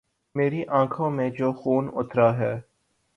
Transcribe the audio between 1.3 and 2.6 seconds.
جو خون اترا ہے